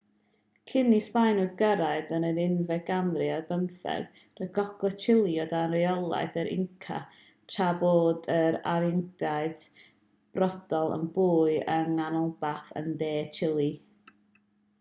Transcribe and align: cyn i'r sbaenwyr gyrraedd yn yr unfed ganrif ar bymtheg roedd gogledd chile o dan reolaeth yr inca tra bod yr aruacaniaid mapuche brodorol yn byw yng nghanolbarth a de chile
cyn 0.69 0.87
i'r 0.99 1.03
sbaenwyr 1.07 1.49
gyrraedd 1.57 2.07
yn 2.19 2.23
yr 2.29 2.39
unfed 2.45 2.79
ganrif 2.87 3.33
ar 3.35 3.43
bymtheg 3.49 4.23
roedd 4.39 4.49
gogledd 4.55 4.97
chile 5.05 5.35
o 5.43 5.47
dan 5.53 5.75
reolaeth 5.77 6.39
yr 6.43 6.49
inca 6.55 6.97
tra 7.57 7.69
bod 7.83 8.29
yr 8.39 8.59
aruacaniaid 8.75 9.61
mapuche 9.61 9.89
brodorol 10.39 10.95
yn 11.01 11.07
byw 11.19 11.35
yng 11.59 11.95
nghanolbarth 12.01 12.77
a 12.83 12.89
de 13.03 13.13
chile 13.39 13.73